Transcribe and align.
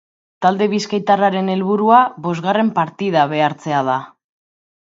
Talde 0.45 0.67
bizkaitarraren 0.71 1.51
helburua 1.57 1.99
bosgarren 2.29 2.73
partida 2.81 3.29
behartzea 3.35 3.87
da. 3.93 4.01